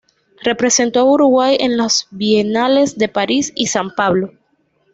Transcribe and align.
Representó 0.41 1.01
a 1.01 1.03
Uruguay 1.03 1.57
en 1.59 1.77
las 1.77 2.07
Bienales 2.09 2.97
de 2.97 3.07
París 3.07 3.53
y 3.55 3.67
San 3.67 3.93
Pablo. 3.93 4.31